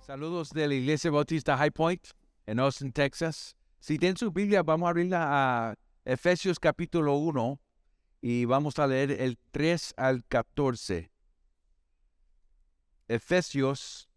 [0.00, 2.08] Saludos de la Iglesia Bautista High Point
[2.46, 3.54] en Austin, Texas.
[3.78, 7.60] Si tienen su Biblia, vamos a abrirla a Efesios capítulo 1
[8.26, 11.10] y vamos a leer el 3 al 14.
[13.06, 14.08] Efesios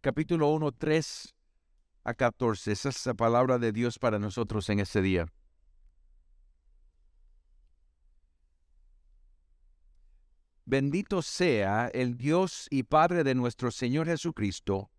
[0.00, 1.36] capítulo 1, 3
[2.02, 2.72] a 14.
[2.72, 5.32] Esa es la palabra de Dios para nosotros en este día.
[10.64, 14.90] Bendito sea el Dios y Padre de nuestro Señor Jesucristo,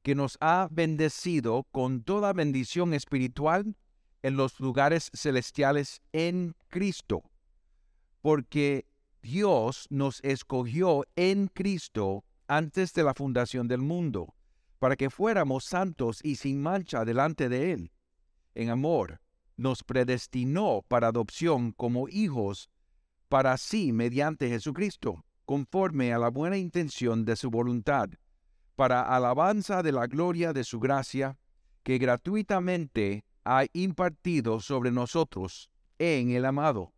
[0.00, 3.76] que nos ha bendecido con toda bendición espiritual
[4.22, 7.24] en los lugares celestiales en Cristo
[8.24, 8.86] porque
[9.20, 14.34] Dios nos escogió en Cristo antes de la fundación del mundo,
[14.78, 17.92] para que fuéramos santos y sin mancha delante de Él.
[18.54, 19.20] En amor,
[19.58, 22.70] nos predestinó para adopción como hijos
[23.28, 28.08] para sí mediante Jesucristo, conforme a la buena intención de su voluntad,
[28.74, 31.36] para alabanza de la gloria de su gracia,
[31.82, 36.93] que gratuitamente ha impartido sobre nosotros en el amado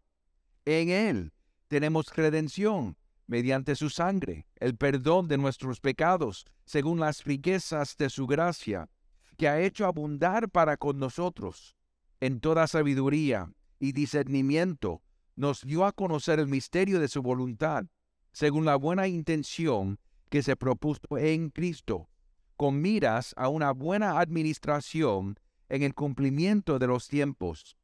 [0.66, 1.32] en Él
[1.68, 8.26] tenemos redención mediante su sangre, el perdón de nuestros pecados, según las riquezas de su
[8.26, 8.88] gracia,
[9.36, 11.76] que ha hecho abundar para con nosotros.
[12.20, 15.02] En toda sabiduría y discernimiento
[15.34, 17.86] nos dio a conocer el misterio de su voluntad,
[18.32, 19.98] según la buena intención
[20.30, 22.08] que se propuso en Cristo,
[22.56, 27.76] con miras a una buena administración en el cumplimiento de los tiempos.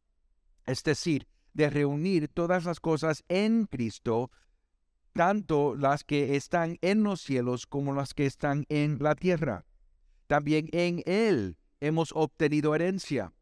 [0.64, 4.31] Es decir, de reunir todas las cosas en Cristo,
[5.12, 9.64] tanto las que están en los cielos como las que están en la tierra.
[10.27, 13.32] También en Él hemos obtenido herencia,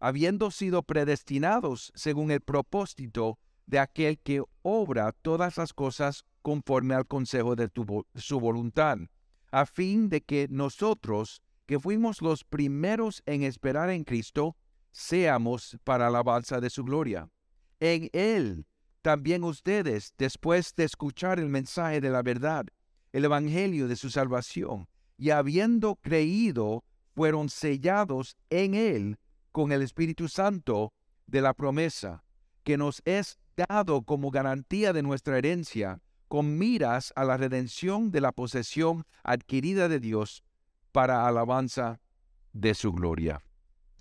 [0.00, 7.06] habiendo sido predestinados según el propósito de aquel que obra todas las cosas conforme al
[7.06, 7.70] consejo de
[8.14, 8.98] su voluntad,
[9.50, 14.56] a fin de que nosotros, que fuimos los primeros en esperar en Cristo,
[14.90, 17.28] seamos para alabanza de su gloria.
[17.80, 18.66] En Él
[19.02, 22.66] también ustedes, después de escuchar el mensaje de la verdad,
[23.12, 26.84] el Evangelio de su salvación, y habiendo creído,
[27.14, 29.18] fueron sellados en Él
[29.52, 30.92] con el Espíritu Santo
[31.26, 32.24] de la promesa,
[32.64, 38.20] que nos es dado como garantía de nuestra herencia, con miras a la redención de
[38.20, 40.44] la posesión adquirida de Dios
[40.92, 42.00] para alabanza
[42.52, 43.40] de su gloria.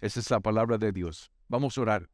[0.02, 1.32] Esa es la palabra de Dios.
[1.48, 2.10] Vamos a orar.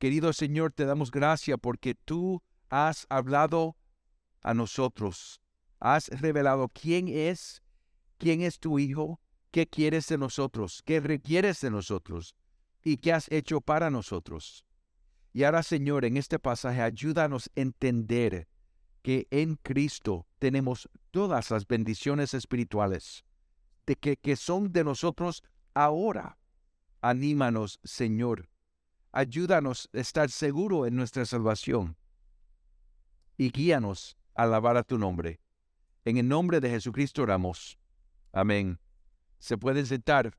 [0.00, 3.76] Querido Señor, te damos gracias porque tú has hablado
[4.40, 5.42] a nosotros,
[5.78, 7.62] has revelado quién es,
[8.16, 12.34] quién es tu Hijo, qué quieres de nosotros, qué requieres de nosotros
[12.82, 14.64] y qué has hecho para nosotros.
[15.34, 18.48] Y ahora, Señor, en este pasaje ayúdanos a entender
[19.02, 23.26] que en Cristo tenemos todas las bendiciones espirituales,
[23.84, 25.42] de que son de nosotros
[25.74, 26.38] ahora.
[27.02, 28.48] Anímanos, Señor,
[29.12, 31.96] Ayúdanos a estar seguro en nuestra salvación
[33.36, 35.40] y guíanos a alabar a tu nombre.
[36.04, 37.78] En el nombre de Jesucristo oramos.
[38.32, 38.78] Amén.
[39.38, 40.36] Se puede sentar.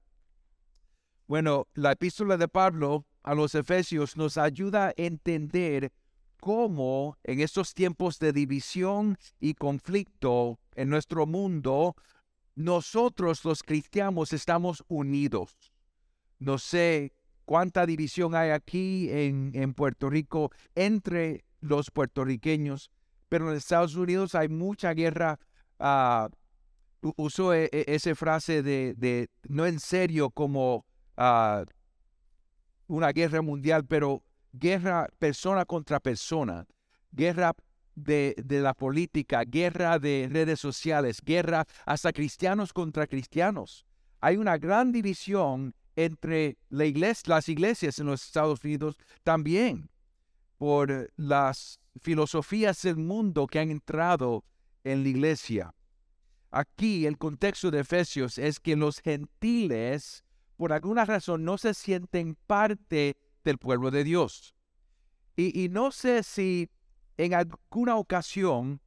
[1.27, 5.91] Bueno, la epístola de Pablo a los Efesios nos ayuda a entender
[6.39, 11.95] cómo en estos tiempos de división y conflicto en nuestro mundo,
[12.55, 15.55] nosotros los cristianos estamos unidos.
[16.39, 17.13] No sé
[17.51, 22.91] cuánta división hay aquí en, Puerto Rico entre los puertorriqueños,
[23.27, 25.37] pero en Estados Unidos hay mucha guerra.
[25.77, 26.29] Uh,
[27.17, 30.85] usó e, e, esa frase de, no en serio como
[31.17, 31.65] ah,
[32.87, 34.23] una guerra mundial, pero
[34.53, 36.65] guerra persona contra persona,
[37.11, 37.51] guerra
[37.95, 43.85] de, de, la política, guerra de redes sociales, guerra hasta cristianos contra cristianos.
[44.21, 49.89] Hay una gran división entre las iglesias en los Estados Unidos también
[50.57, 54.45] por las filosofías del mundo que han entrado
[54.83, 55.73] en la iglesia.
[56.51, 60.23] Aquí el contexto de Efesios es que los gentiles
[60.57, 64.53] por alguna razón no se sienten parte del pueblo de Dios.
[65.35, 66.69] Y, y no sé si
[67.17, 68.81] en alguna ocasión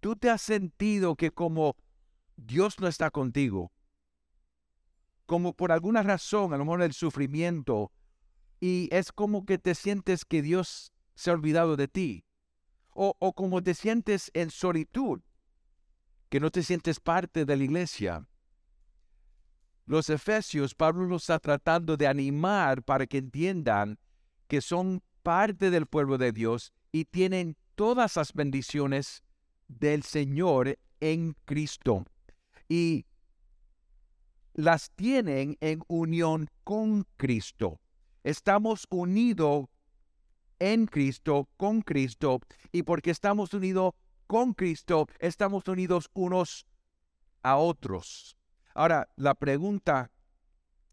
[0.00, 1.76] tú te has sentido que como
[2.36, 3.70] Dios no está contigo,
[5.30, 7.92] como por alguna razón, a lo mejor el sufrimiento,
[8.58, 12.24] y es como que te sientes que Dios se ha olvidado de ti.
[12.92, 15.20] o, o como te sientes en solitud,
[16.30, 18.26] que no te sientes parte de la iglesia.
[19.86, 24.00] Los efesios, Pablo los está tratando de animar para que entiendan
[24.48, 29.22] que son parte del pueblo de Dios y tienen todas las bendiciones
[29.68, 32.04] del Señor en Cristo.
[32.68, 33.06] Y
[34.54, 37.80] las tienen en unión con Cristo.
[38.24, 39.66] Estamos unidos
[40.58, 43.94] en Cristo, con Cristo, y porque estamos unidos
[44.26, 46.66] con Cristo, estamos unidos unos
[47.42, 48.36] a otros.
[48.74, 50.10] Ahora, la pregunta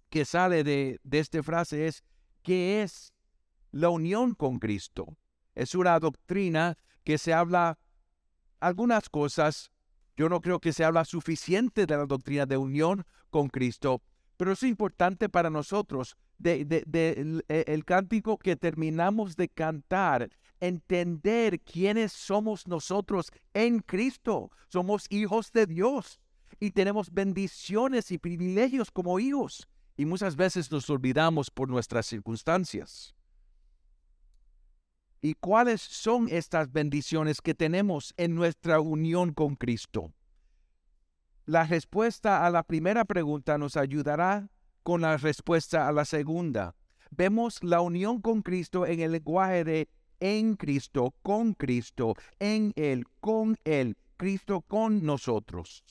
[0.09, 2.03] que sale de, de esta frase es,
[2.41, 3.13] ¿qué es
[3.71, 5.17] la unión con Cristo?
[5.53, 7.77] Es una doctrina que se habla
[8.59, 9.71] algunas cosas.
[10.17, 14.01] Yo no creo que se habla suficiente de la doctrina de unión con Cristo,
[14.35, 16.65] pero es importante para nosotros de,
[17.47, 20.29] e, el, cántico que terminamos de cantar,
[20.59, 24.49] entender quiénes somos nosotros en Cristo.
[24.69, 26.19] Somos hijos de Dios
[26.59, 29.67] y tenemos bendiciones y privilegios como hijos.
[29.97, 33.16] Y muchas veces nos olvidamos por nuestras circunstancias.
[35.27, 40.13] ¿Y cuáles son estas bendiciones que tenemos en nuestra unión con Cristo?
[41.45, 44.47] La respuesta a la primera pregunta nos ayudará
[44.83, 46.75] con la respuesta a la segunda.
[47.11, 49.89] Vemos la unión con Cristo en el lenguaje de
[50.21, 55.83] en Cristo, con Cristo, en Él, con Él, Cristo con nosotros.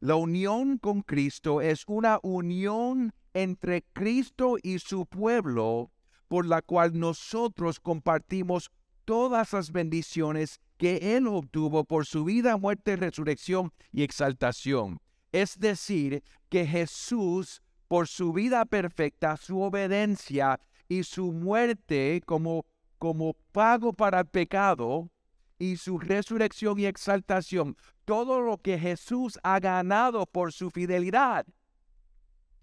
[0.00, 5.93] La unión con Cristo es una unión entre Cristo y su pueblo
[6.34, 8.72] por la cual nosotros compartimos
[9.04, 14.98] todas las bendiciones que Él obtuvo por su vida, muerte, resurrección y exaltación.
[15.30, 20.58] Es decir, que Jesús por su vida perfecta, su obediencia
[20.88, 22.66] y su muerte como,
[22.98, 25.12] como pago para el pecado
[25.56, 31.46] y su resurrección y exaltación, todo lo que Jesús ha ganado por su fidelidad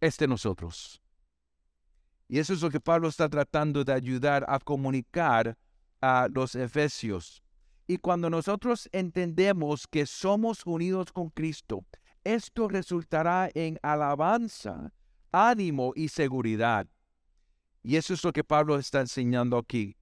[0.02, 1.01] es de nosotros.
[2.32, 5.58] Y eso es lo que Pablo está tratando de ayudar a comunicar
[6.00, 7.44] a los efesios.
[7.88, 11.84] Y cuando nosotros entendemos que somos unidos con Cristo,
[12.24, 14.94] esto resultará en alabanza
[15.34, 16.88] ánimo y seguridad.
[17.84, 19.98] Y eso es lo que Pablo está enseñando aquí.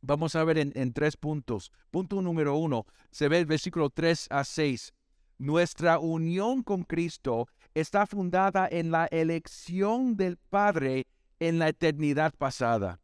[0.00, 1.70] Vamos a ver en, tres puntos.
[1.90, 4.94] Punto número uno, se ve el versículo 3 a 6.
[5.36, 11.06] Nuestra unión con Cristo está fundada en la elección del Padre
[11.40, 13.00] en la eternidad pasada.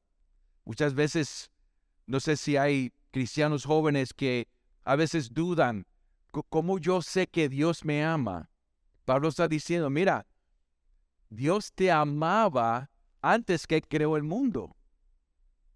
[0.65, 1.50] Muchas veces,
[2.06, 4.47] no sé si hay cristianos jóvenes que
[4.85, 5.87] a veces dudan,
[6.31, 8.50] ¿cómo yo sé que Dios me ama?
[9.05, 10.27] Pablo está diciendo, mira,
[11.31, 12.91] Dios te amaba
[13.23, 14.77] antes que creó el mundo.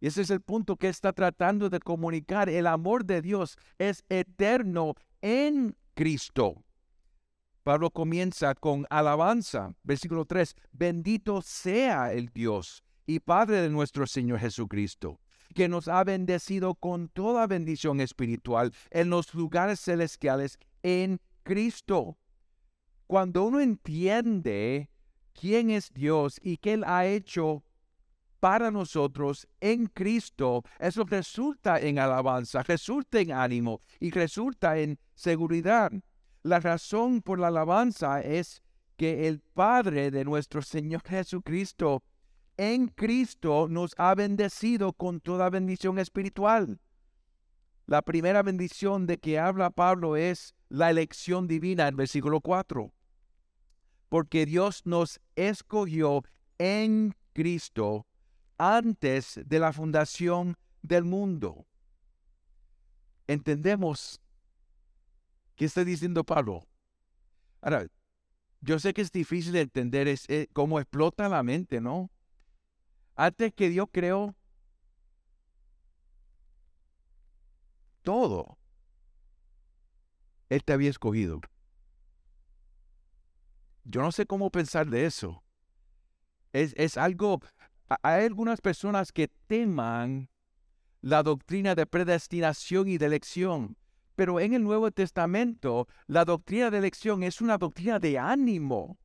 [0.00, 2.48] Y ese es el punto que está tratando de comunicar.
[2.48, 6.64] El amor de Dios es eterno en Cristo.
[7.62, 14.38] Pablo comienza con alabanza, versículo 3, bendito sea el Dios y Padre de nuestro Señor
[14.38, 15.20] Jesucristo,
[15.54, 22.16] que nos ha bendecido con toda bendición espiritual en los lugares celestiales en Cristo.
[23.06, 24.88] Cuando uno entiende
[25.32, 27.64] quién es Dios y qué Él ha hecho
[28.38, 35.92] para nosotros en Cristo, eso resulta en alabanza, resulta en ánimo y resulta en seguridad.
[36.42, 38.62] La razón por la alabanza es
[38.96, 42.02] que el Padre de nuestro Señor Jesucristo
[42.56, 46.80] en Cristo nos ha bendecido con toda bendición espiritual.
[47.86, 52.92] La primera bendición de que habla Pablo es la elección divina en versículo 4
[54.10, 56.24] porque Dios nos escogió
[56.58, 58.06] en Cristo
[58.58, 61.64] antes de la fundación del mundo.
[63.28, 64.20] ¿Entendemos
[65.60, 66.66] qué está diciendo Pablo?
[67.60, 67.86] Ahora,
[68.62, 72.10] yo sé que es difícil de entender eh, cómo explota la mente, ¿no?
[73.14, 74.34] Antes que Dios creó
[78.00, 78.56] todo,
[80.48, 81.42] Él te había escogido.
[83.84, 85.44] Yo no sé cómo pensar de eso.
[86.54, 87.42] Es, es algo,
[88.00, 90.30] hay algunas personas que teman
[91.02, 93.76] la doctrina de predestinación y de elección,
[94.20, 98.98] pero en el Nuevo Testamento la doctrina de elección es una doctrina de ánimo,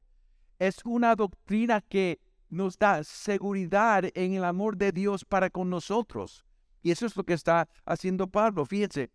[0.59, 2.19] es una doctrina que
[2.49, 6.43] nos da seguridad en el amor de Dios para con nosotros.
[6.81, 8.65] Y eso es lo que está haciendo Pablo.
[8.65, 9.09] Fíjense,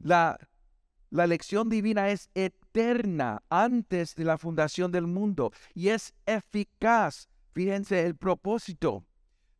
[0.00, 0.36] la,
[1.08, 7.30] la elección divina es eterna antes de la fundación del mundo y es eficaz.
[7.54, 9.06] Fíjense el propósito.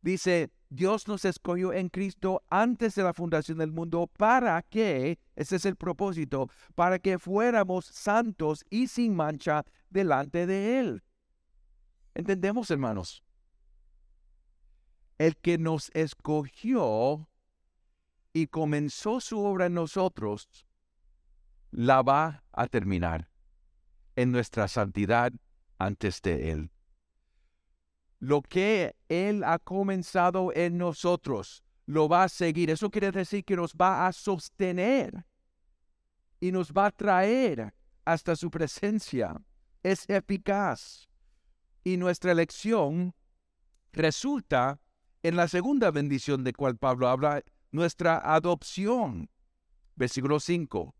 [0.03, 5.57] Dice, Dios nos escogió en Cristo antes de la fundación del mundo para que, ese
[5.57, 11.03] es el propósito, para que fuéramos santos y sin mancha delante de Él.
[12.13, 13.21] ¿Entendemos, hermanos?
[15.17, 17.27] El que nos escogió
[18.31, 20.65] y comenzó su obra en nosotros,
[21.71, 23.29] la va a terminar
[24.15, 25.33] en nuestra santidad
[25.77, 26.71] antes de Él.
[28.21, 32.69] Lo que Él ha comenzado en nosotros, lo va a seguir.
[32.69, 35.25] Eso quiere decir que nos va a sostener
[36.39, 37.73] y nos va a traer
[38.05, 39.35] hasta su presencia.
[39.83, 41.09] Es eficaz.
[41.83, 43.13] Y nuestra elección
[43.91, 44.79] resulta
[45.23, 49.29] en la segunda bendición de cual Pablo habla, nuestra adopción.
[49.95, 50.95] Versículo 5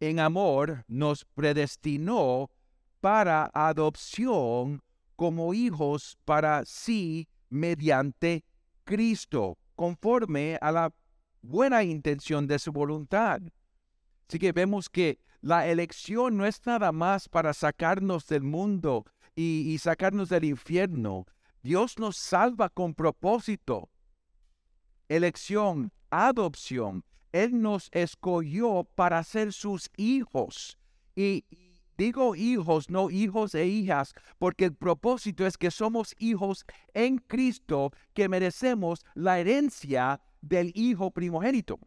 [0.00, 2.50] en amor nos predestinó
[3.06, 4.82] para adopción
[5.14, 8.44] como hijos para sí mediante
[8.82, 10.92] Cristo, conforme a la
[11.40, 13.42] buena intención de su voluntad.
[14.28, 19.04] Así que vemos que la elección no es nada más para sacarnos del mundo
[19.36, 21.26] y, sacarnos del infierno.
[21.62, 23.88] Dios nos salva con propósito.
[25.08, 27.04] Elección, adopción.
[27.30, 30.76] Él nos escogió para ser sus hijos.
[31.14, 31.44] Y
[31.96, 37.92] digo hijos, no hijos e hijas, porque el propósito es que somos hijos en Cristo
[38.14, 41.78] que merecemos la herencia del Hijo primogénito.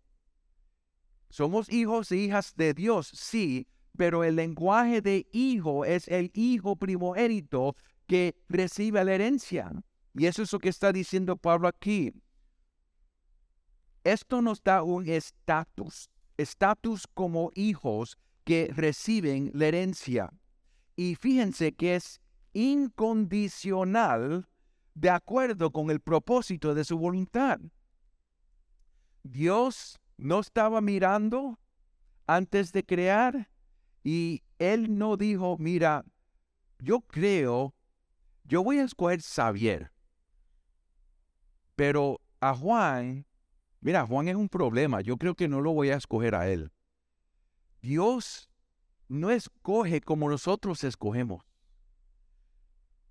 [1.30, 6.76] Somos hijos e hijas de Dios, sí, pero el lenguaje de hijo es el Hijo
[6.76, 7.76] primogénito
[8.08, 9.72] que recibe la herencia.
[10.16, 12.12] Y eso es lo que está diciendo Pablo aquí.
[14.04, 18.18] Esto nos da un estatus, estatus como hijos
[18.50, 20.34] que reciben la herencia.
[20.96, 22.20] Y fíjense que es
[22.54, 24.48] incondicional
[24.96, 27.60] de acuerdo con el propósito de su voluntad.
[29.22, 31.60] Dios no estaba mirando
[32.26, 33.52] antes de crear
[34.04, 36.04] y él no dijo, mira,
[36.80, 37.76] yo creo,
[38.46, 39.92] yo voy a escoger Xavier,
[41.76, 43.28] pero a Juan
[43.82, 45.02] Mira, Juan es un problema.
[45.02, 46.72] Yo creo que no lo voy a escoger a él.
[47.82, 48.50] Dios
[49.08, 51.44] no escoge como nosotros escogemos.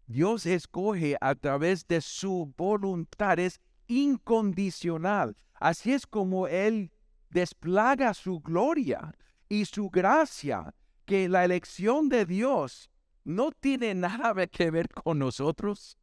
[0.07, 5.37] Dios escoge a través de su voluntad, es incondicional.
[5.55, 6.91] Así es como Él
[7.31, 9.15] desplaga su gloria
[9.49, 12.91] y su gracia, que la elección de Dios
[13.25, 15.99] no tiene nada que ver con nosotros,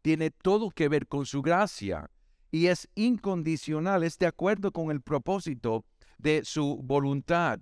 [0.00, 2.10] tiene todo que ver con su gracia
[2.50, 5.84] y es incondicional, es de acuerdo con el propósito
[6.18, 7.58] de su voluntad.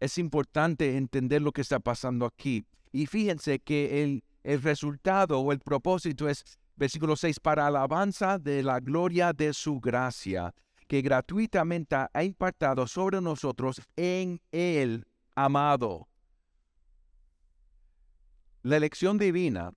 [0.00, 2.64] Es importante entender lo que está pasando aquí.
[2.90, 6.42] Y fíjense que el, el resultado o el propósito es,
[6.76, 10.54] versículo 6, para alabanza de la gloria de su gracia,
[10.88, 16.08] que gratuitamente ha impartado sobre nosotros en el amado.
[18.62, 19.72] La elección divina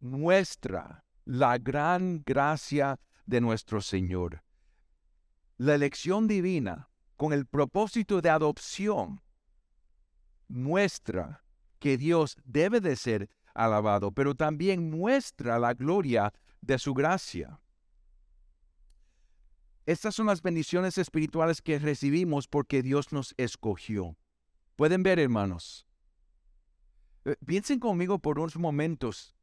[0.00, 4.42] muestra la gran gracia de nuestro Señor.
[5.58, 9.20] La elección divina con el propósito de adopción
[10.48, 11.44] muestra
[11.78, 17.60] que Dios debe de ser alabado, pero también muestra la gloria de su gracia.
[19.86, 24.16] Estas son las bendiciones espirituales que recibimos porque Dios nos escogió.
[24.74, 25.86] Pueden ver, hermanos.
[27.24, 29.36] Eh, piensen conmigo por unos momentos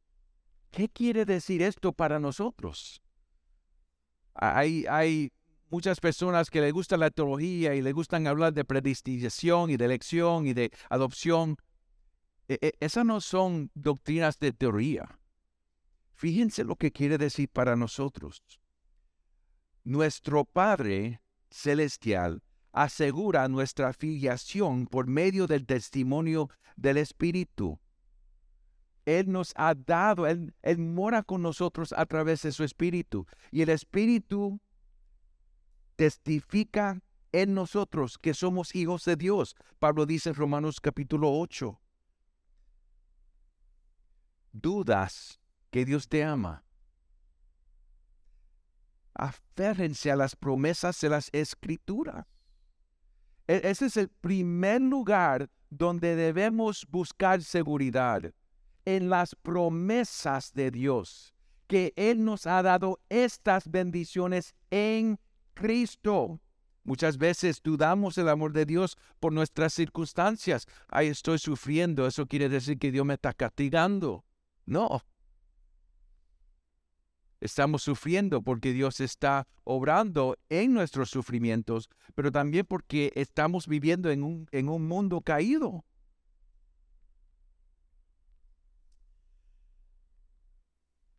[0.74, 3.00] ¿Qué quiere decir esto para nosotros?
[4.34, 5.30] Hay, hay
[5.74, 9.84] muchas personas que les gusta la teología y les gustan hablar de predestinación y de
[9.86, 11.56] elección y de adopción.
[12.46, 15.18] E, e, esas no son doctrinas de teoría.
[16.12, 18.40] Fíjense lo que quiere decir para nosotros.
[19.82, 27.80] Nuestro Padre Celestial asegura nuestra filiación por medio del testimonio del Espíritu.
[29.06, 33.26] Él nos ha dado, él, él, mora con nosotros a través de su Espíritu.
[33.50, 34.60] Y el Espíritu
[35.96, 37.00] testifica
[37.32, 39.56] en nosotros que somos hijos de Dios.
[39.78, 41.80] Pablo dice en Romanos capítulo 8.
[44.52, 46.64] Dudas que Dios te ama.
[49.14, 52.26] Aférrense a las promesas de las escrituras.
[53.48, 58.32] E, ese es el primer lugar donde debemos buscar seguridad
[58.84, 61.34] en las promesas de Dios,
[61.66, 65.18] que Él nos ha dado estas bendiciones en
[65.54, 66.40] Cristo.
[66.84, 70.66] Muchas veces dudamos el amor de Dios por nuestras circunstancias.
[70.88, 74.26] Ay, estoy sufriendo, eso quiere decir que Dios me está castigando.
[74.66, 75.02] No.
[77.40, 84.22] Estamos sufriendo porque Dios está obrando en nuestros sufrimientos, pero también porque estamos viviendo en
[84.22, 85.84] un, en un mundo caído.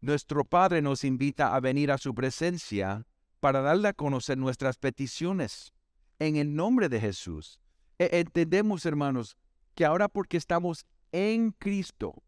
[0.01, 3.07] Nuestro Padre nos invita a venir a su presencia
[3.45, 5.71] para darle a conocer nuestras peticiones
[6.17, 7.61] en el nombre de Jesús.
[7.99, 9.37] E, entendemos, hermanos,
[9.75, 12.23] que ahora porque estamos en Cristo,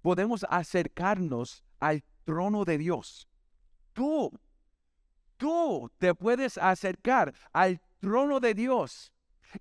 [0.00, 3.28] podemos acercarnos al trono de Dios.
[3.92, 4.32] Tú,
[5.36, 9.12] tú te puedes acercar al trono de Dios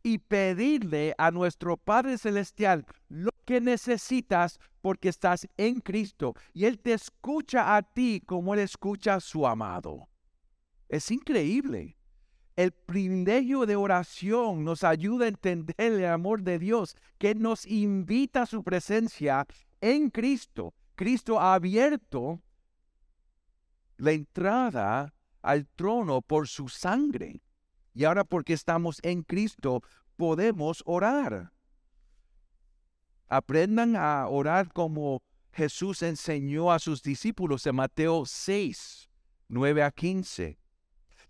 [0.03, 6.79] y pedirle a nuestro Padre Celestial lo que necesitas porque estás en Cristo y Él
[6.79, 10.07] te escucha a ti como Él escucha a su amado.
[10.91, 11.95] Es increíble.
[12.57, 18.41] El privilegio de oración nos ayuda a entender el amor de Dios que nos invita
[18.41, 19.47] a su presencia
[19.79, 20.73] en Cristo.
[20.95, 22.41] Cristo ha abierto
[23.95, 27.41] la entrada al trono por su sangre.
[27.93, 29.81] Y ahora porque estamos en Cristo,
[30.17, 31.53] podemos orar.
[33.29, 39.09] Aprendan a orar como Jesús enseñó a sus discípulos en Mateo 6,
[39.47, 40.60] 9 a 15.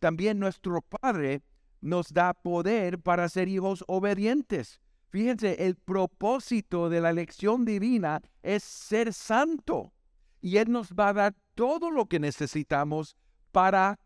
[0.01, 1.43] También nuestro Padre
[1.79, 4.79] nos da poder para ser hijos obedientes.
[5.09, 9.93] Fíjense, el propósito de la elección divina es ser santo.
[10.41, 13.15] Y Él nos va a dar todo lo que necesitamos
[13.51, 13.99] para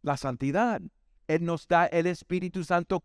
[0.00, 0.80] la santidad.
[1.28, 3.02] Él nos da el Espíritu Santo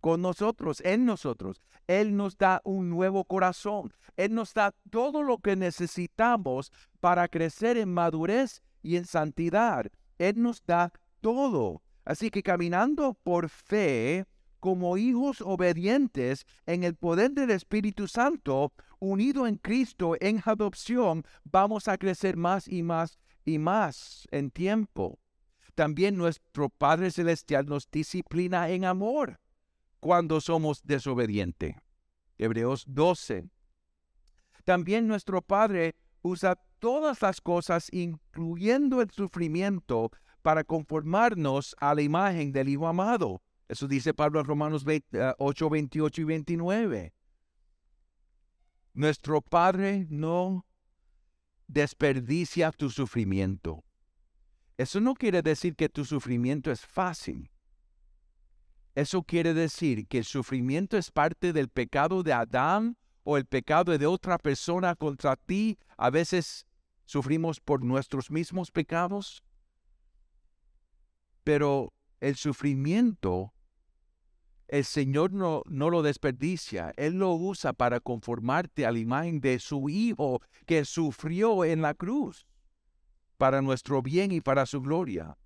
[0.00, 1.62] con nosotros, en nosotros.
[1.86, 3.92] Él nos da un nuevo corazón.
[4.16, 9.86] Él nos da todo lo que necesitamos para crecer en madurez y en santidad.
[10.18, 11.82] Él nos da todo.
[12.04, 14.24] Así que caminando por fe,
[14.60, 21.88] como hijos obedientes en el poder del Espíritu Santo, unido en Cristo en adopción, vamos
[21.88, 25.18] a crecer más y más y más en tiempo.
[25.74, 29.38] También nuestro Padre Celestial nos disciplina en amor
[30.00, 31.76] cuando somos desobedientes.
[32.36, 33.48] Hebreos 12.
[34.64, 40.10] También nuestro Padre usa todas las cosas, incluyendo el sufrimiento,
[40.48, 43.42] para conformarnos a la imagen del Hijo amado.
[43.68, 44.82] Eso dice Pablo en Romanos
[45.36, 47.14] 8, 28 ah, y 29.
[48.94, 50.64] Nuestro Padre no
[51.66, 53.84] desperdicia tu sufrimiento.
[54.78, 57.50] Eso no quiere decir que tu sufrimiento es fácil.
[58.94, 63.98] Eso quiere decir que el sufrimiento es parte del pecado de Adán o el pecado
[63.98, 65.78] de otra persona contra ti.
[65.98, 66.66] A veces
[67.04, 69.42] sufrimos por nuestros mismos pecados.
[71.48, 73.54] Pero el sufrimiento,
[74.66, 76.92] el Señor no, no lo desperdicia.
[76.98, 81.94] Él lo usa para conformarte a la imagen de su Hijo que sufrió en la
[81.94, 82.46] cruz
[83.38, 85.38] para nuestro bien y para su gloria.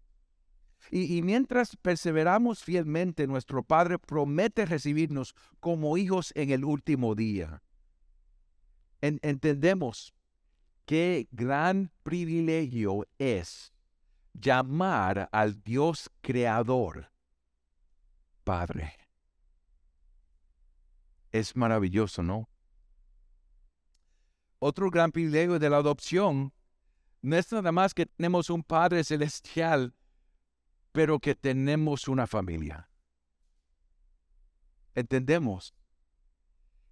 [0.90, 7.62] Y, mientras perseveramos fielmente, nuestro Padre promete recibirnos como hijos en el último día.
[9.00, 10.12] entendemos
[10.84, 13.71] qué gran privilegio es
[14.34, 17.10] llamar al Dios creador
[18.44, 18.94] Padre.
[21.30, 22.48] Es maravilloso, ¿no?
[24.58, 26.52] Otro gran privilegio de la adopción
[27.22, 29.94] no es nada más que tenemos un Padre celestial,
[30.92, 32.88] pero que tenemos una familia.
[34.94, 35.74] Entendemos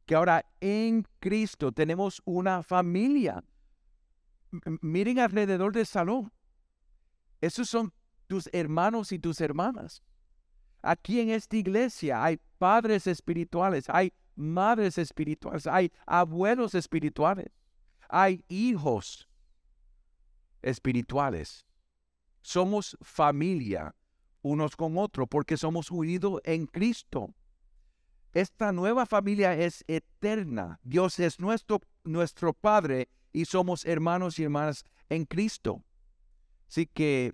[0.06, 3.44] que ahora en Cristo tenemos una familia.
[4.80, 6.32] miren alrededor del salón.
[7.40, 7.92] Esos son
[8.26, 10.02] tus hermanos y tus hermanas.
[10.82, 17.50] Aquí en esta iglesia hay padres espirituales, hay madres espirituales, hay abuelos espirituales,
[18.08, 19.28] hay hijos
[20.62, 21.66] espirituales.
[22.42, 23.94] Somos familia
[24.42, 27.34] unos con otros porque somos unidos en Cristo.
[28.32, 30.78] Esta nueva familia es eterna.
[30.82, 35.82] Dios es nuestro, nuestro Padre y somos hermanos y hermanas en Cristo.
[36.70, 37.32] Así que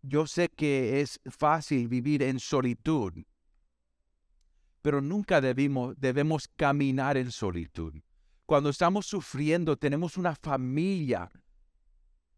[0.00, 3.12] yo sé que es fácil vivir en solitud,
[4.82, 7.92] pero nunca debemos, debemos caminar en solitud.
[8.46, 11.28] Cuando estamos sufriendo, tenemos una familia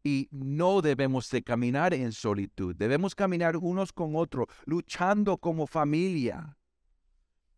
[0.02, 2.74] y no debemos de caminar en solitud.
[2.74, 6.56] Debemos caminar unos con otros, luchando como familia.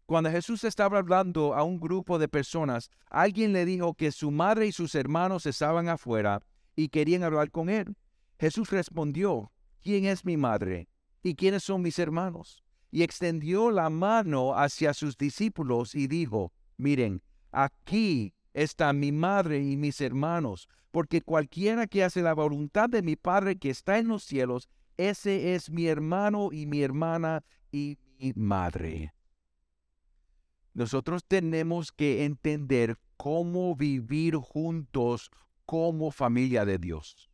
[0.06, 4.66] Cuando Jesús estaba hablando a un grupo de personas, alguien le dijo que su madre
[4.66, 6.42] y sus hermanos estaban afuera
[6.74, 7.94] y querían hablar con él.
[8.38, 10.88] Jesús respondió, ¿quién es mi madre?
[11.22, 12.62] ¿Y quiénes son mis hermanos?
[12.90, 19.76] Y extendió la mano hacia sus discípulos y dijo, miren, aquí está mi madre y
[19.76, 24.22] mis hermanos, porque cualquiera que hace la voluntad de mi Padre que está en los
[24.22, 29.12] cielos, ese es mi hermano y mi hermana y mi madre.
[30.74, 35.30] Nosotros tenemos que entender cómo vivir juntos
[35.66, 37.27] como familia de Dios.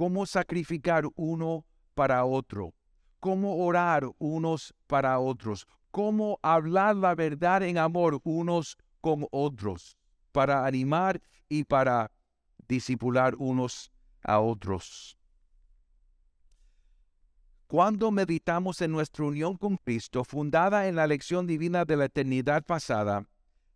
[0.00, 2.72] Cómo sacrificar uno para otro.
[3.18, 5.66] Cómo orar unos para otros.
[5.90, 9.98] Cómo hablar la verdad en amor unos con otros.
[10.32, 12.10] Para animar y para
[12.66, 15.18] disipular unos a otros.
[17.66, 22.64] Cuando meditamos en nuestra unión con Cristo, fundada en la lección divina de la eternidad
[22.64, 23.26] pasada,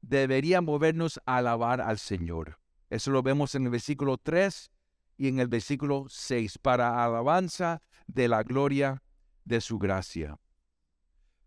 [0.00, 2.58] debería movernos a alabar al Señor.
[2.88, 4.70] Eso lo vemos en el versículo 3
[5.16, 9.03] y en el versículo 6, para alabanza de la gloria
[9.44, 10.38] de su gracia.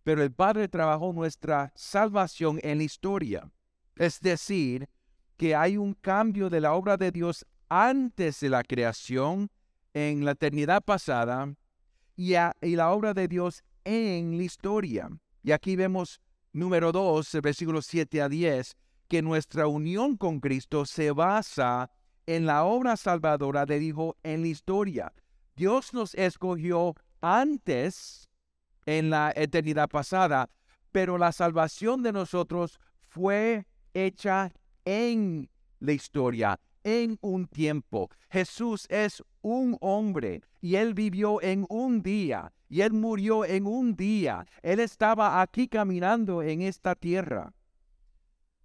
[0.04, 3.52] Pero el Padre trabajó nuestra salvación en la historia.
[3.96, 4.88] Es decir,
[5.36, 9.52] que hay un cambio de la obra de Dios antes de la creación,
[9.94, 11.54] en la eternidad pasada,
[12.16, 12.34] y,
[12.76, 15.10] la obra de Dios en la historia.
[15.44, 16.20] Y aquí vemos
[16.52, 18.76] número 2, versículos 7 a 10,
[19.08, 21.92] que nuestra unión con Cristo se basa
[22.28, 25.14] en la obra salvadora del Hijo en la historia.
[25.56, 28.30] Dios nos escogió antes
[28.86, 30.50] en la eternidad pasada,
[30.92, 34.52] pero la salvación de nosotros fue hecha
[34.86, 38.10] en la historia, en un tiempo.
[38.30, 43.96] Jesús es un hombre y él vivió en un día y él murió en un
[43.96, 44.46] día.
[44.62, 47.54] Él estaba aquí caminando en esta tierra.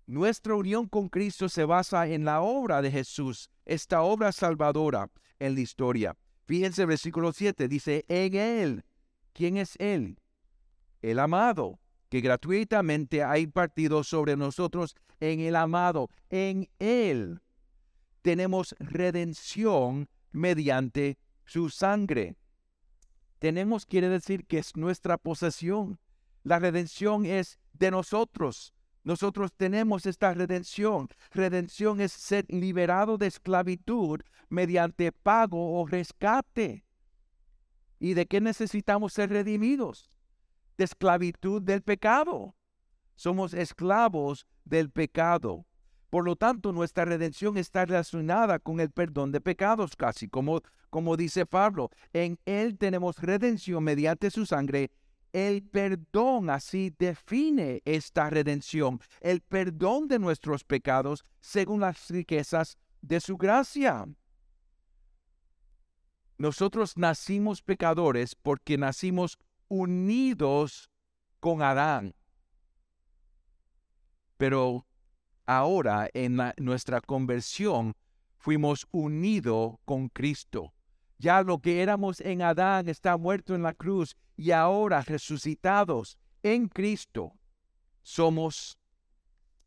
[0.06, 5.54] Nuestra unión con Cristo se basa en la obra de Jesús, esta obra salvadora en
[5.54, 6.16] la historia.
[6.46, 8.84] Fíjense versículo 7, dice, en Él.
[9.32, 10.18] ¿Quién es Él?
[11.00, 17.40] El amado, que gratuitamente ha impartido sobre nosotros en el amado, en Él
[18.22, 22.36] tenemos redención mediante su sangre.
[23.38, 25.98] Tenemos quiere decir que es nuestra posesión.
[26.44, 28.72] La redención es de nosotros.
[29.04, 31.08] Nosotros tenemos esta redención.
[31.32, 36.84] Redención es ser liberado de esclavitud mediante pago o rescate.
[37.98, 40.10] ¿Y de qué necesitamos ser redimidos?
[40.76, 42.54] De esclavitud del pecado.
[43.16, 45.66] Somos esclavos del pecado.
[46.10, 50.60] Por lo tanto, nuestra redención está relacionada con el perdón de pecados, casi como,
[50.90, 51.90] como dice Pablo.
[52.12, 54.90] En Él tenemos redención mediante su sangre.
[55.32, 63.18] El perdón así define esta redención, el perdón de nuestros pecados según las riquezas de
[63.18, 64.06] su gracia.
[66.36, 70.90] Nosotros nacimos pecadores porque nacimos unidos
[71.40, 72.14] con Adán.
[74.36, 74.86] Pero
[75.46, 77.94] ahora en nuestra conversión
[78.36, 80.74] fuimos unidos con Cristo.
[81.18, 86.68] Ya lo que éramos en Adán está muerto en la cruz y ahora resucitados en
[86.68, 87.32] Cristo
[88.02, 88.78] somos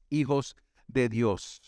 [0.09, 0.55] hijos
[0.87, 1.61] de Dios.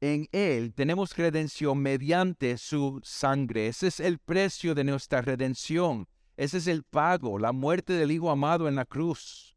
[0.00, 3.68] En Él tenemos redención mediante su sangre.
[3.68, 6.06] Ese es el precio de nuestra redención.
[6.36, 9.56] Ese es el pago, la muerte del Hijo amado en la cruz.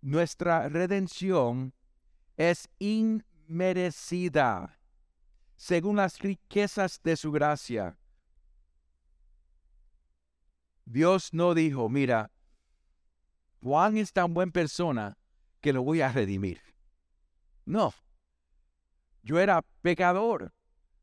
[0.00, 1.74] Nuestra redención
[2.36, 4.78] es inmerecida
[5.56, 7.99] según las riquezas de su gracia.
[10.90, 12.32] Dios no dijo, mira,
[13.62, 15.16] Juan es tan buena persona
[15.60, 16.60] que lo voy a redimir.
[17.64, 17.94] No,
[19.22, 20.52] yo era pecador.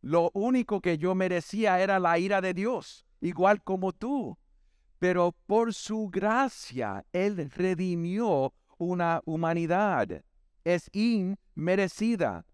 [0.01, 4.37] Lo único que yo merecía era la ira de Dios, igual como tú.
[4.99, 10.21] Pero por su gracia, Él redimió una humanidad.
[10.65, 12.45] Es inmerecida.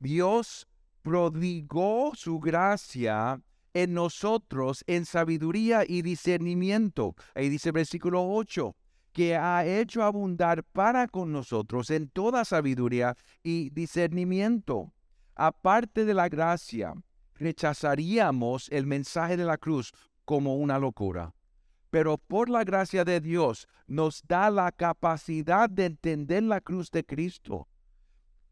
[0.00, 0.66] Dios
[1.02, 3.40] prodigó su gracia
[3.76, 7.14] en nosotros en sabiduría y discernimiento.
[7.34, 8.74] Ahí dice versículo 8,
[9.12, 14.94] que ha hecho abundar para con nosotros en toda sabiduría y discernimiento.
[15.34, 16.94] Aparte de la gracia,
[17.34, 19.92] rechazaríamos el mensaje de la cruz
[20.24, 21.34] como una locura
[21.90, 27.04] pero por la gracia de Dios nos da la capacidad de entender la cruz de
[27.04, 27.68] Cristo.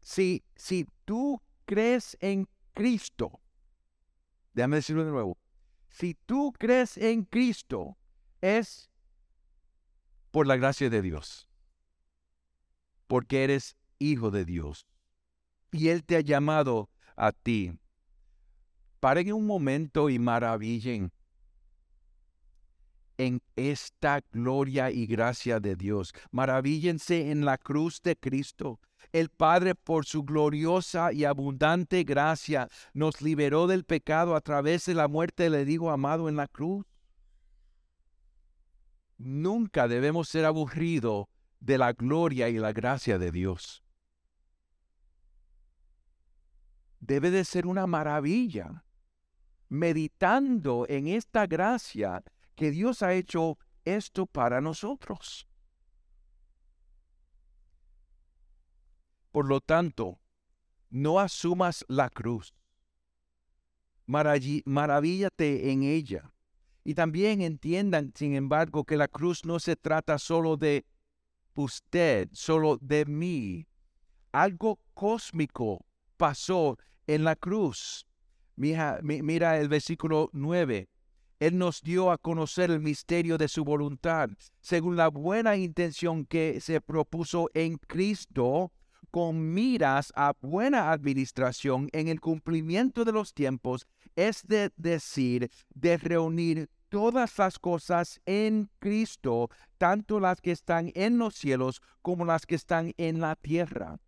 [0.01, 3.41] Si, si tú crees en Cristo,
[4.55, 5.37] déjame decirlo de nuevo,
[5.89, 7.97] si tú crees en Cristo,
[8.41, 8.89] es
[10.31, 11.47] por la gracia de Dios,
[13.07, 14.87] porque eres hijo de Dios.
[15.71, 17.77] Y Él te ha llamado a ti.
[18.99, 21.11] Paren un momento y maravillen
[23.17, 26.13] en esta gloria y gracia de Dios.
[26.31, 28.79] Maravíllense en la cruz de Cristo.
[29.11, 34.93] El Padre, por su gloriosa y abundante gracia, nos liberó del pecado a través de
[34.93, 36.85] la muerte le digo amado en la cruz.
[39.17, 41.27] Nunca debemos ser aburridos
[41.59, 43.83] de la gloria y la gracia de Dios.
[46.99, 48.83] Debe de ser una maravilla
[49.69, 52.23] meditando en esta gracia
[52.55, 55.47] que Dios ha hecho esto para nosotros.
[59.35, 60.21] Por lo tanto,
[60.89, 62.55] no asumas la cruz.
[64.05, 66.31] Maravíllate en ella.
[66.85, 70.85] Y también entiendan, sin embargo, que la cruz no se trata solo de
[71.53, 73.67] usted, solo de mí.
[74.31, 78.07] Algo cósmico pasó en la cruz.
[78.55, 80.87] Mira, mira el versículo 9.
[81.41, 84.29] Él nos dio a conocer el misterio de su voluntad,
[84.61, 88.71] según la buena intención que se propuso en Cristo
[89.11, 95.97] con miras a buena administración en el cumplimiento de los tiempos, es de decir, de
[95.97, 102.45] reunir todas las cosas en Cristo, tanto las que están en los cielos como las
[102.45, 103.99] que están en la tierra.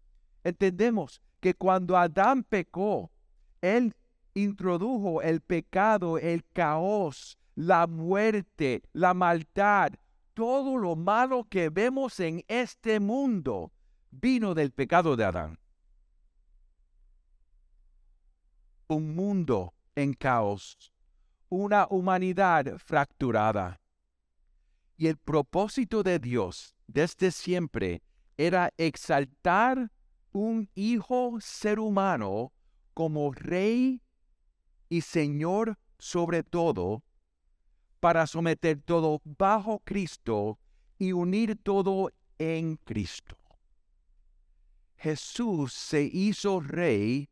[0.44, 3.12] Entendemos que cuando Adán pecó,
[3.62, 3.94] él
[4.34, 9.94] introdujo el pecado, el caos, la muerte, la maldad,
[10.34, 13.72] todo lo malo que vemos en este mundo
[14.20, 15.60] vino del pecado de Adán.
[18.88, 20.94] Un mundo en caos,
[21.50, 23.80] una humanidad fracturada.
[24.98, 28.02] Y el propósito de Dios desde siempre
[28.38, 29.92] era exaltar
[30.32, 32.54] un hijo ser humano
[32.94, 34.02] como rey
[34.90, 37.04] y señor sobre todo,
[38.00, 40.60] para someter todo bajo Cristo
[41.00, 43.37] y unir todo en Cristo.
[44.98, 47.30] Jesús se hizo rey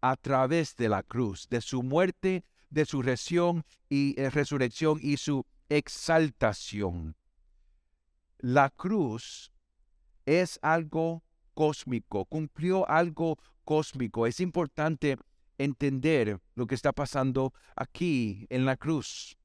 [0.00, 5.16] a través de la cruz, de su muerte, de su resurrección y, eh, resurrección y
[5.16, 7.16] su exaltación.
[8.38, 9.52] La cruz
[10.24, 11.24] es algo
[11.54, 14.26] cósmico, cumplió algo cósmico.
[14.26, 15.18] Es importante
[15.58, 19.36] entender lo que está pasando aquí en la cruz.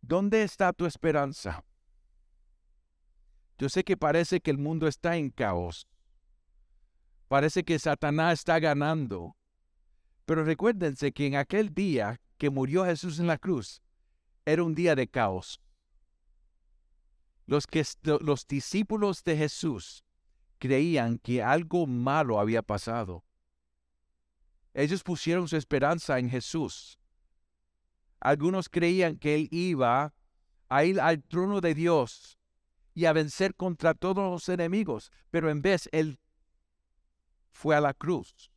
[0.00, 1.64] ¿Dónde está tu esperanza?
[3.62, 5.86] Yo sé que parece que el mundo está en caos.
[7.28, 9.36] Parece que Satanás está ganando.
[10.24, 13.80] Pero recuérdense que en aquel día que murió Jesús en la cruz,
[14.44, 15.60] era un día de caos.
[17.46, 20.02] Los, que, los discípulos de Jesús
[20.58, 23.24] creían que algo malo había pasado.
[24.74, 26.98] Ellos pusieron su esperanza en Jesús.
[28.18, 30.12] Algunos creían que Él iba
[30.68, 32.40] a ir al trono de Dios
[32.94, 36.18] y a vencer contra todos los enemigos, pero en vez él
[37.50, 38.50] fue a la cruz.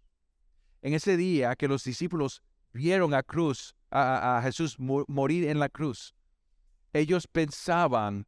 [0.81, 2.41] En ese día que los discípulos
[2.73, 6.13] vieron a cruz, a, Jesús morir en la cruz,
[6.93, 8.27] ellos pensaban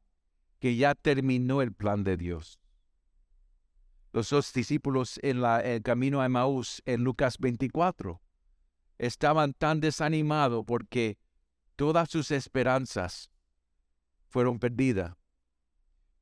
[0.60, 2.60] que ya terminó el plan de Dios.
[4.14, 8.22] Los dos discípulos en la, el camino a Emmaús en Lucas 24
[8.98, 11.20] estaban tan desanimados porque
[11.76, 13.30] todas sus esperanzas
[14.28, 15.16] fueron perdidas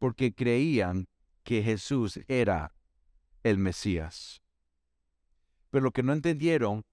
[0.06, 1.08] porque creían
[1.44, 2.76] que Jesús era
[3.42, 4.44] el Mesías.
[5.72, 6.86] Pero lo que no entendieron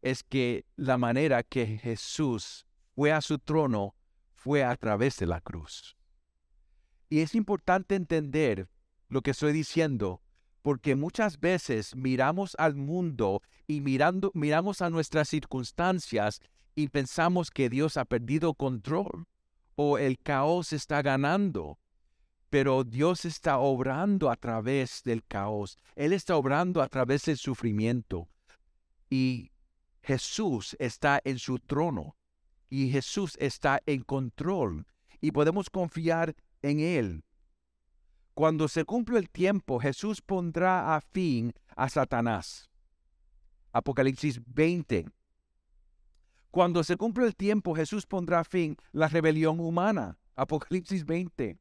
[0.00, 3.94] es que la manera que Jesús fue a su trono
[4.32, 5.98] fue a través de la cruz.
[7.10, 8.70] Y es importante entender
[9.10, 10.22] lo que estoy diciendo,
[10.62, 16.40] porque muchas veces miramos al mundo y mirando, miramos a nuestras circunstancias
[16.74, 19.26] y pensamos que Dios ha perdido control
[19.76, 21.78] o el caos está ganando
[22.54, 25.76] pero Dios está obrando a través del caos.
[25.96, 28.28] Él está obrando a través del sufrimiento.
[29.10, 29.50] Y
[30.02, 32.16] Jesús está en su trono.
[32.70, 34.86] Y Jesús está en control.
[35.20, 37.24] Y podemos confiar en Él.
[38.34, 42.70] Cuando se cumple el tiempo, Jesús pondrá a fin a Satanás.
[43.72, 45.06] Apocalipsis 20.
[46.52, 50.20] Cuando se cumple el tiempo, Jesús pondrá a fin la rebelión humana.
[50.36, 51.58] Apocalipsis 20.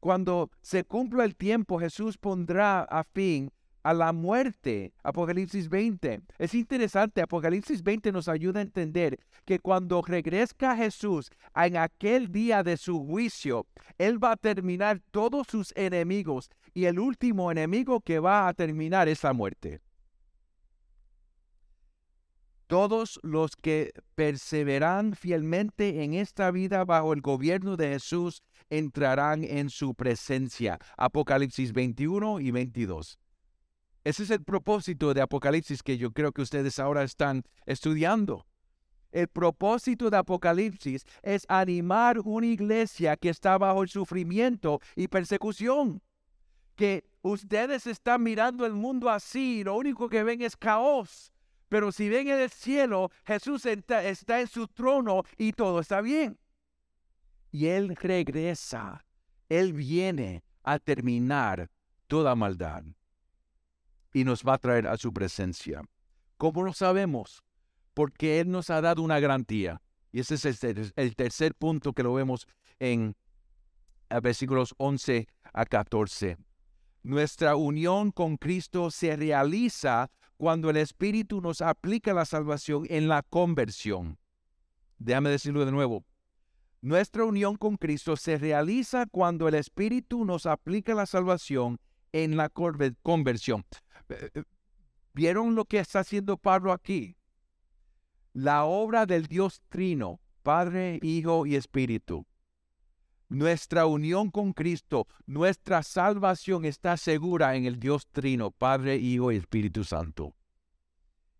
[0.00, 3.50] Cuando se cumpla el tiempo, Jesús pondrá a fin
[3.86, 4.92] a la muerte.
[5.04, 6.20] Apocalipsis 20.
[6.38, 12.64] Es interesante, Apocalipsis 20 nos ayuda a entender que cuando regresa Jesús en aquel día
[12.64, 13.64] de su juicio,
[13.96, 19.06] Él va a terminar todos sus enemigos y el último enemigo que va a terminar
[19.06, 19.80] es la muerte.
[22.66, 29.70] Todos los que perseveran fielmente en esta vida bajo el gobierno de Jesús entrarán en
[29.70, 30.78] su presencia.
[30.96, 33.18] Apocalipsis 21 y 22.
[34.04, 38.46] Ese es el propósito de Apocalipsis que yo creo que ustedes ahora están estudiando.
[39.10, 46.02] El propósito de Apocalipsis es animar una iglesia que está bajo el sufrimiento y persecución.
[46.74, 51.32] Que ustedes están mirando el mundo así, lo único que ven es caos.
[51.68, 56.00] Pero si ven en el cielo, Jesús está, está en su trono y todo está
[56.00, 56.38] bien.
[57.50, 59.04] Y Él regresa,
[59.48, 61.70] Él viene a terminar
[62.06, 62.84] toda maldad
[64.12, 65.82] y nos va a traer a su presencia.
[66.36, 67.42] ¿Cómo lo sabemos?
[67.94, 69.80] Porque Él nos ha dado una garantía.
[70.12, 72.46] Y ese es el, tercer punto que lo vemos
[72.78, 73.14] en
[74.22, 76.38] versículos 11 a 14.
[77.02, 83.22] Nuestra unión con Cristo se realiza cuando el Espíritu nos aplica la salvación en la
[83.22, 84.18] conversión.
[84.98, 86.04] Déjame decirlo de nuevo.
[86.86, 91.80] Nuestra unión con Cristo se realiza cuando el Espíritu nos aplica la salvación
[92.12, 93.64] en la conversión.
[94.08, 94.44] Eh, eh,
[95.12, 97.16] ¿Vieron lo que está haciendo Pablo aquí?
[98.34, 102.24] La obra del Dios Trino, Padre, Hijo y Espíritu.
[103.28, 109.38] Nuestra unión con Cristo, nuestra salvación está segura en el Dios Trino, Padre, Hijo y
[109.38, 110.36] Espíritu Santo.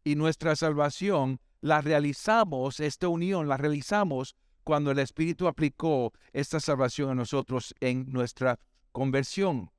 [0.02, 4.34] Y nuestra salvación la realizamos, esta unión la realizamos
[4.66, 8.58] cuando el Espíritu aplicó esta salvación a nosotros en nuestra
[8.90, 9.70] conversión.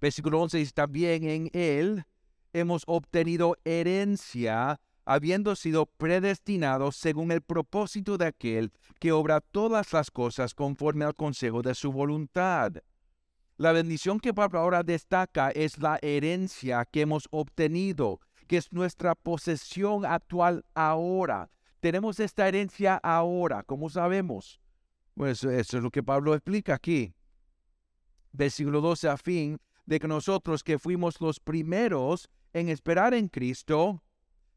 [0.00, 2.06] Versículo 11 dice, también en Él
[2.54, 10.10] hemos obtenido herencia, habiendo sido predestinados según el propósito de aquel que obra todas las
[10.10, 12.72] cosas conforme al consejo de su voluntad.
[13.58, 19.14] La bendición que Pablo ahora destaca es la herencia que hemos obtenido, que es nuestra
[19.14, 21.50] posesión actual ahora.
[21.82, 24.60] Tenemos esta herencia ahora, ¿cómo sabemos?
[25.14, 27.12] Pues eso es lo que Pablo explica aquí.
[28.30, 34.00] Versículo 12 a fin, de que nosotros que fuimos los primeros en esperar en Cristo,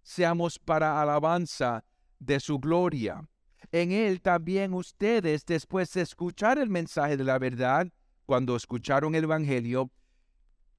[0.04, 1.84] seamos para alabanza
[2.20, 3.28] de su gloria.
[3.72, 7.88] En Él también ustedes, después de escuchar el mensaje de la verdad,
[8.28, 9.90] cuando escucharon el Evangelio,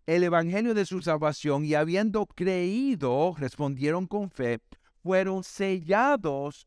[0.07, 4.61] el Evangelio de su salvación y habiendo creído, respondieron con fe,
[5.07, 6.67] fueron sellados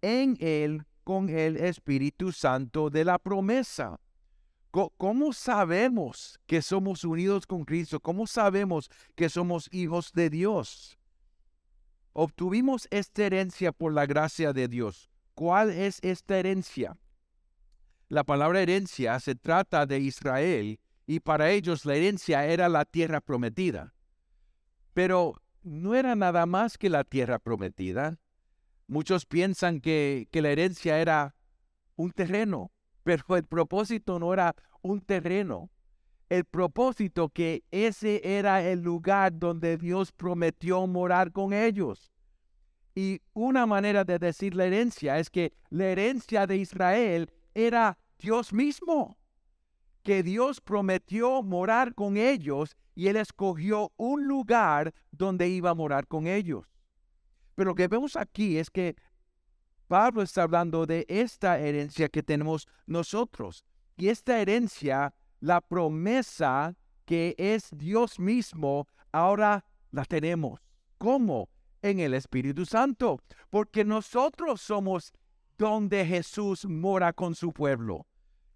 [0.00, 4.00] en Él con el Espíritu Santo de la promesa
[4.70, 7.98] ¿Cómo sabemos que somos unidos con Cristo?
[7.98, 10.96] ¿Cómo sabemos que somos hijos de Dios?
[12.12, 15.10] Obtuvimos esta herencia por la gracia de Dios.
[15.34, 16.96] ¿Cuál es esta herencia?
[18.08, 23.20] La palabra herencia se trata de Israel y para ellos la herencia era la tierra
[23.20, 23.92] prometida.
[24.94, 28.18] Pero no era nada más que la tierra prometida.
[28.86, 31.34] Muchos piensan que, que la herencia era
[31.96, 35.70] un terreno, pero el propósito no era un terreno.
[36.28, 42.12] El propósito que ese era el lugar donde Dios prometió morar con ellos.
[42.94, 48.52] Y una manera de decir la herencia es que la herencia de Israel era Dios
[48.52, 49.18] mismo,
[50.02, 56.06] que Dios prometió morar con ellos y él escogió un lugar donde iba a morar
[56.06, 56.66] con ellos.
[57.54, 58.96] Pero lo que vemos aquí es que
[59.86, 63.64] Pablo está hablando de esta herencia que tenemos nosotros.
[63.96, 70.60] Y esta herencia, la promesa que es Dios mismo, ahora la tenemos.
[70.96, 71.48] ¿Cómo?
[71.82, 73.20] En el Espíritu Santo.
[73.50, 75.12] Porque nosotros somos
[75.58, 78.06] donde Jesús mora con su pueblo.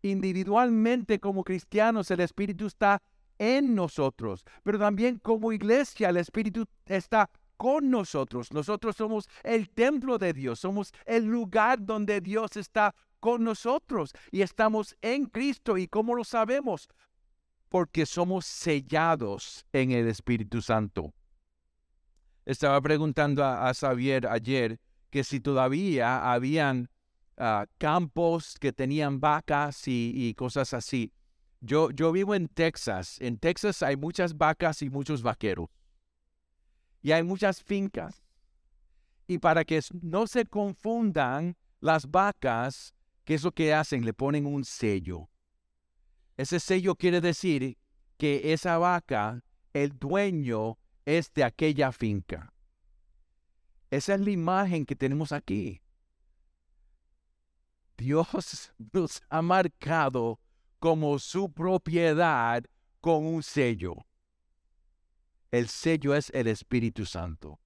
[0.04, 3.00] Individualmente como cristianos, el Espíritu está
[3.38, 8.52] en nosotros, pero también como iglesia, el Espíritu está con nosotros.
[8.52, 14.42] Nosotros somos el templo de Dios, somos el lugar donde Dios está con nosotros y
[14.42, 15.78] estamos en Cristo.
[15.78, 16.86] ¿Y cómo lo sabemos?
[17.70, 21.14] Porque somos sellados en el Espíritu Santo.
[22.44, 26.90] Estaba preguntando a, Xavier ayer que si todavía habían
[27.36, 31.12] ah, campos que tenían vacas y, cosas así.
[31.60, 33.16] Yo, yo vivo en Texas.
[33.20, 35.68] En Texas hay muchas vacas y muchos vaqueros
[37.04, 38.24] y hay muchas fincas.
[39.28, 42.94] Y para que no se confundan las vacas,
[43.24, 44.06] ¿qué es lo que hacen?
[44.06, 45.28] Le ponen un sello.
[46.38, 47.76] Ese sello quiere decir
[48.16, 49.44] que esa vaca,
[49.74, 52.54] el dueño es de aquella finca.
[53.90, 55.82] Esa es la imagen que tenemos aquí.
[58.04, 60.38] Dios nos ha marcado
[60.78, 62.62] como su propiedad
[63.00, 63.94] con un sello.
[65.50, 67.60] El sello es el Espíritu Santo.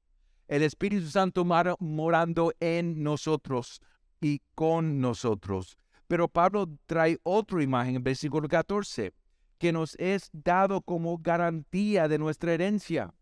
[0.46, 3.80] El Espíritu Santo morando en nosotros
[4.20, 5.76] y con nosotros.
[6.06, 9.12] Pero Pablo trae otra imagen en versículo 14,
[9.58, 13.12] que nos es dado como garantía de nuestra herencia.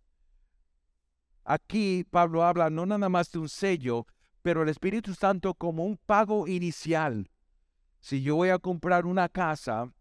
[1.44, 4.06] Aquí Pablo habla no nada más de un sello,
[4.46, 7.28] pero el Espíritu Santo como un pago inicial.
[7.98, 9.92] Si yo voy a comprar una casa,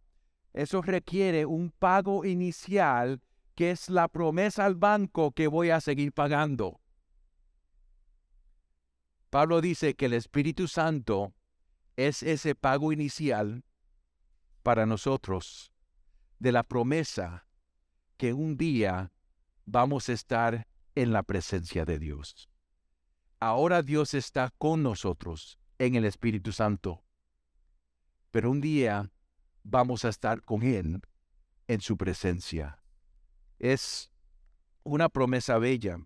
[0.53, 3.23] eso requiere un pago inicial
[3.55, 6.79] que es la promesa al banco que voy a seguir pagando.
[9.31, 11.33] Pablo dice que el Espíritu Santo
[11.95, 13.63] es ese pago inicial
[14.61, 15.73] para nosotros
[16.37, 17.47] de la promesa
[18.15, 19.11] que un día
[19.65, 22.47] vamos a estar en la presencia de Dios.
[23.45, 27.03] Ahora Dios está con nosotros en el Espíritu Santo,
[28.31, 29.11] pero un día
[29.61, 30.99] vamos a estar con Él
[31.67, 32.81] en su presencia.
[33.59, 34.09] Es
[34.81, 35.99] una promesa bella,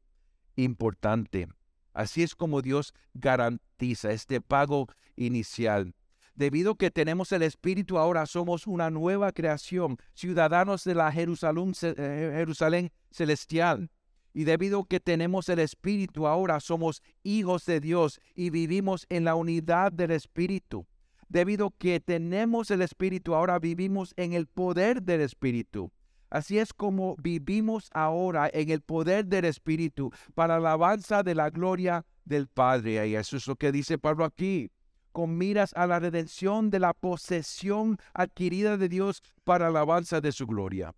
[0.58, 1.48] importante.
[1.94, 5.96] Así es como Dios garantiza este pago inicial.
[6.36, 11.74] Debido a que tenemos el Espíritu, ahora somos una nueva creación, ciudadanos de la Jerusalén,
[11.84, 13.90] eh, Jerusalén celestial.
[14.34, 19.24] Y debido a que tenemos el Espíritu, ahora somos hijos de Dios y vivimos en
[19.24, 20.86] la unidad del Espíritu.
[21.28, 25.92] Debido a que tenemos el Espíritu, ahora vivimos en el poder del Espíritu.
[26.30, 32.06] Así es como vivimos ahora en el poder del Espíritu para alabanza de la gloria
[32.24, 33.08] del Padre.
[33.08, 34.72] Y eso es lo que dice Pablo aquí,
[35.12, 40.46] con miras a la redención de la posesión adquirida de Dios para alabanza de su
[40.46, 40.94] gloria.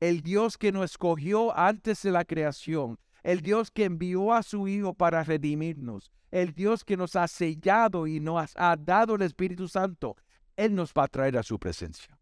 [0.00, 4.68] El Dios que nos escogió antes de la creación, el Dios que envió a su
[4.68, 9.68] Hijo para redimirnos, el Dios que nos ha sellado y nos ha dado el Espíritu
[9.68, 10.16] Santo,
[10.56, 12.18] Él nos va a traer a su presencia.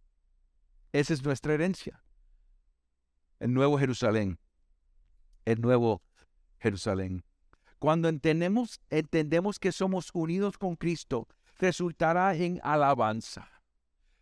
[0.92, 2.02] Esa es nuestra herencia
[3.40, 4.38] el nuevo Jerusalén,
[5.44, 6.02] el nuevo
[6.58, 7.24] Jerusalén.
[7.78, 13.50] Cuando entendemos, entendemos que somos unidos con Cristo, resultará en alabanza.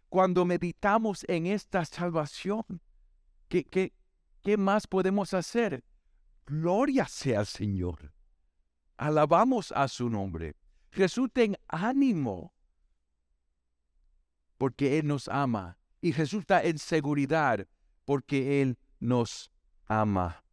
[0.09, 2.65] Cuando meditamos en esta salvación,
[3.49, 3.93] ¿qué, qué,
[4.43, 5.85] qué más podemos hacer?
[6.47, 8.13] Gloria sea al Señor.
[8.97, 10.55] Alabamos a su nombre.
[10.93, 12.55] Resulta en ánimo,
[14.59, 15.79] porque Él nos ama.
[16.01, 17.67] Y resulta en seguridad,
[18.05, 19.51] porque Él nos
[19.87, 20.45] ama.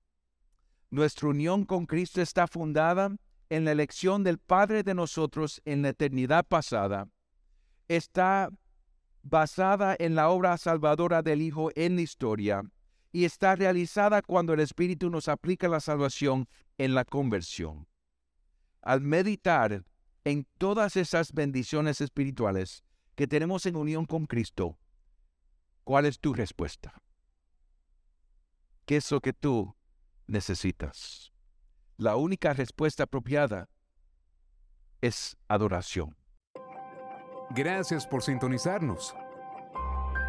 [0.90, 3.16] Nuestra unión con Cristo está fundada
[3.50, 7.10] en la elección del Padre de nosotros en la eternidad pasada.
[7.90, 8.50] Está
[9.22, 12.64] basada en la obra salvadora del Hijo en la historia
[13.12, 16.48] y está realizada cuando el Espíritu nos aplica la salvación
[16.78, 17.88] en la conversión.
[18.82, 19.84] Al meditar
[20.24, 22.84] en todas esas bendiciones espirituales
[23.16, 24.80] que tenemos en unión con Cristo,
[25.84, 27.02] ¿cuál es tu respuesta?
[28.86, 29.76] ¿Qué es lo que tú
[30.28, 31.32] necesitas?
[31.98, 33.70] La única respuesta apropiada
[35.02, 36.16] es adoración.
[37.52, 39.14] Gracias por sintonizarnos.